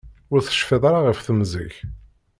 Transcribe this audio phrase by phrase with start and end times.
[0.33, 1.75] Ur tecfiḍ ara ɣef temẓi-k.